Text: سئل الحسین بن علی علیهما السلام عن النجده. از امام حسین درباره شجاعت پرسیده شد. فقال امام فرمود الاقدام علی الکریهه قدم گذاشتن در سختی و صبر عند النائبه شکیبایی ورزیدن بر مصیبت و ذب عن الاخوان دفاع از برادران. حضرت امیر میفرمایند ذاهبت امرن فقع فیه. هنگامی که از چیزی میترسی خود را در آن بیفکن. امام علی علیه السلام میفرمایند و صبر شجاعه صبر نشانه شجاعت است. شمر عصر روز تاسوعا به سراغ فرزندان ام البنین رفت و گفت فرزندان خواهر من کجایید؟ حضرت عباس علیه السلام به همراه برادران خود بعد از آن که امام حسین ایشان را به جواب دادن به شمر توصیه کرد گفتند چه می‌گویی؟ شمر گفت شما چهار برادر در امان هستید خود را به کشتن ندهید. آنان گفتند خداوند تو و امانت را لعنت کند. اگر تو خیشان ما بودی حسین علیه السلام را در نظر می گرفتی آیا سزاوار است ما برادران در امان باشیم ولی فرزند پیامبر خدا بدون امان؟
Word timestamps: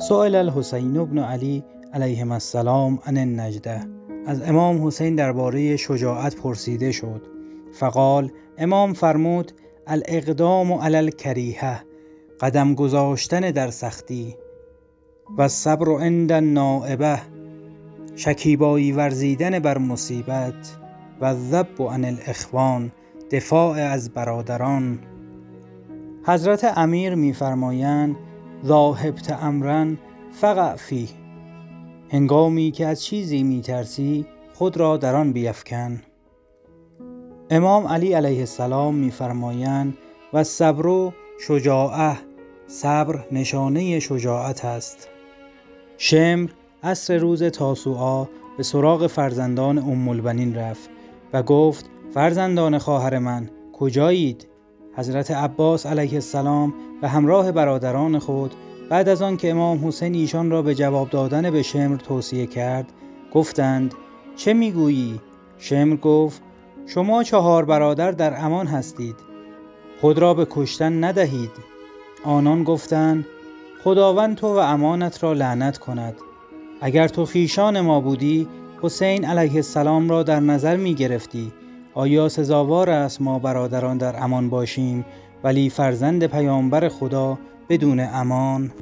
سئل 0.00 0.34
الحسین 0.34 1.04
بن 1.04 1.18
علی 1.18 1.64
علیهما 1.92 2.34
السلام 2.34 2.98
عن 3.06 3.16
النجده. 3.16 3.80
از 4.26 4.42
امام 4.42 4.86
حسین 4.86 5.14
درباره 5.14 5.76
شجاعت 5.76 6.36
پرسیده 6.36 6.92
شد. 6.92 7.26
فقال 7.72 8.30
امام 8.58 8.92
فرمود 8.92 9.52
الاقدام 9.86 10.72
علی 10.72 10.96
الکریهه 10.96 11.80
قدم 12.40 12.74
گذاشتن 12.74 13.50
در 13.50 13.70
سختی 13.70 14.36
و 15.38 15.48
صبر 15.48 16.00
عند 16.00 16.32
النائبه 16.32 17.20
شکیبایی 18.16 18.92
ورزیدن 18.92 19.58
بر 19.58 19.78
مصیبت 19.78 20.76
و 21.20 21.34
ذب 21.34 21.82
عن 21.82 22.04
الاخوان 22.04 22.92
دفاع 23.30 23.76
از 23.78 24.10
برادران. 24.10 24.98
حضرت 26.26 26.78
امیر 26.78 27.14
میفرمایند 27.14 28.16
ذاهبت 28.66 29.30
امرن 29.42 29.98
فقع 30.32 30.76
فیه. 30.76 31.08
هنگامی 32.10 32.70
که 32.70 32.86
از 32.86 33.02
چیزی 33.04 33.42
میترسی 33.42 34.26
خود 34.54 34.76
را 34.76 34.96
در 34.96 35.16
آن 35.16 35.32
بیفکن. 35.32 36.02
امام 37.50 37.86
علی 37.86 38.12
علیه 38.12 38.38
السلام 38.38 38.94
میفرمایند 38.94 39.98
و 40.32 40.44
صبر 40.44 41.12
شجاعه 41.40 42.16
صبر 42.66 43.24
نشانه 43.32 44.00
شجاعت 44.00 44.64
است. 44.64 45.08
شمر 45.98 46.50
عصر 46.82 47.16
روز 47.16 47.42
تاسوعا 47.42 48.26
به 48.56 48.62
سراغ 48.62 49.06
فرزندان 49.06 49.78
ام 49.78 50.08
البنین 50.08 50.54
رفت 50.54 50.90
و 51.32 51.42
گفت 51.42 51.90
فرزندان 52.14 52.78
خواهر 52.78 53.18
من 53.18 53.50
کجایید؟ 53.72 54.48
حضرت 54.98 55.30
عباس 55.30 55.86
علیه 55.86 56.14
السلام 56.14 56.74
به 57.00 57.08
همراه 57.08 57.52
برادران 57.52 58.18
خود 58.18 58.54
بعد 58.90 59.08
از 59.08 59.22
آن 59.22 59.36
که 59.36 59.50
امام 59.50 59.88
حسین 59.88 60.14
ایشان 60.14 60.50
را 60.50 60.62
به 60.62 60.74
جواب 60.74 61.10
دادن 61.10 61.50
به 61.50 61.62
شمر 61.62 61.96
توصیه 61.96 62.46
کرد 62.46 62.92
گفتند 63.34 63.94
چه 64.36 64.54
می‌گویی؟ 64.54 65.20
شمر 65.58 65.96
گفت 65.96 66.42
شما 66.86 67.22
چهار 67.22 67.64
برادر 67.64 68.10
در 68.10 68.44
امان 68.44 68.66
هستید 68.66 69.16
خود 70.00 70.18
را 70.18 70.34
به 70.34 70.46
کشتن 70.50 71.04
ندهید. 71.04 71.50
آنان 72.24 72.64
گفتند 72.64 73.26
خداوند 73.84 74.36
تو 74.36 74.46
و 74.46 74.58
امانت 74.58 75.22
را 75.22 75.32
لعنت 75.32 75.78
کند. 75.78 76.14
اگر 76.80 77.08
تو 77.08 77.24
خیشان 77.24 77.80
ما 77.80 78.00
بودی 78.00 78.48
حسین 78.82 79.24
علیه 79.24 79.54
السلام 79.54 80.10
را 80.10 80.22
در 80.22 80.40
نظر 80.40 80.76
می 80.76 80.94
گرفتی 80.94 81.52
آیا 81.94 82.28
سزاوار 82.28 82.90
است 82.90 83.20
ما 83.20 83.38
برادران 83.38 83.98
در 83.98 84.22
امان 84.22 84.50
باشیم 84.50 85.04
ولی 85.44 85.70
فرزند 85.70 86.26
پیامبر 86.26 86.88
خدا 86.88 87.38
بدون 87.68 88.00
امان؟ 88.00 88.72